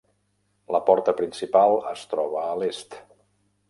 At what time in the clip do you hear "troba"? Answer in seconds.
2.15-2.45